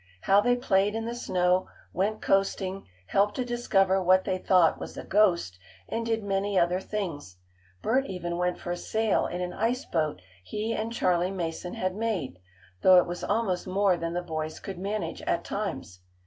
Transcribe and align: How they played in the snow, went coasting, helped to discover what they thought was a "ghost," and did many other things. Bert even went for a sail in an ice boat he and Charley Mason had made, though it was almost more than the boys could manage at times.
How 0.21 0.41
they 0.41 0.55
played 0.55 0.95
in 0.95 1.05
the 1.05 1.13
snow, 1.13 1.67
went 1.93 2.23
coasting, 2.23 2.87
helped 3.05 3.35
to 3.35 3.45
discover 3.45 4.01
what 4.01 4.23
they 4.23 4.39
thought 4.39 4.79
was 4.79 4.97
a 4.97 5.03
"ghost," 5.03 5.59
and 5.87 6.03
did 6.03 6.23
many 6.23 6.57
other 6.57 6.79
things. 6.79 7.37
Bert 7.83 8.07
even 8.07 8.37
went 8.39 8.57
for 8.57 8.71
a 8.71 8.77
sail 8.77 9.27
in 9.27 9.41
an 9.41 9.53
ice 9.53 9.85
boat 9.85 10.23
he 10.43 10.73
and 10.73 10.91
Charley 10.91 11.29
Mason 11.29 11.75
had 11.75 11.93
made, 11.95 12.39
though 12.81 12.97
it 12.97 13.05
was 13.05 13.23
almost 13.23 13.67
more 13.67 13.95
than 13.95 14.13
the 14.13 14.23
boys 14.23 14.59
could 14.59 14.79
manage 14.79 15.21
at 15.21 15.43
times. 15.43 15.99